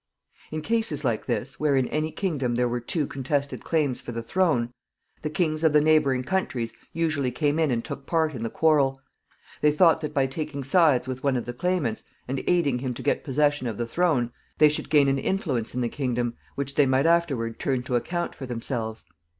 In 0.51 0.63
cases 0.63 1.05
like 1.05 1.27
this, 1.27 1.59
where 1.59 1.75
in 1.75 1.87
any 1.89 2.11
kingdom 2.11 2.55
there 2.55 2.67
were 2.67 2.79
two 2.79 3.05
contested 3.05 3.63
claims 3.63 4.01
for 4.01 4.11
the 4.11 4.23
throne, 4.23 4.71
the 5.21 5.29
kings 5.29 5.63
of 5.63 5.73
the 5.73 5.79
neighboring 5.79 6.23
countries 6.23 6.73
usually 6.91 7.29
came 7.29 7.59
in 7.59 7.69
and 7.69 7.85
took 7.85 8.07
part 8.07 8.33
in 8.33 8.41
the 8.41 8.49
quarrel. 8.49 8.99
They 9.61 9.71
thought 9.71 10.01
that 10.01 10.11
by 10.11 10.25
taking 10.25 10.63
sides 10.63 11.07
with 11.07 11.23
one 11.23 11.37
of 11.37 11.45
the 11.45 11.53
claimants, 11.53 12.03
and 12.27 12.43
aiding 12.47 12.79
him 12.79 12.95
to 12.95 13.03
get 13.03 13.23
possession 13.23 13.67
of 13.67 13.77
the 13.77 13.85
throne, 13.85 14.31
they 14.57 14.69
should 14.69 14.89
gain 14.89 15.07
an 15.07 15.19
influence 15.19 15.75
in 15.75 15.81
the 15.81 15.87
kingdom 15.87 16.33
which 16.55 16.73
they 16.73 16.87
might 16.87 17.05
afterward 17.05 17.59
turn 17.59 17.83
to 17.83 17.95
account 17.95 18.33
for 18.33 18.47
themselves. 18.47 19.05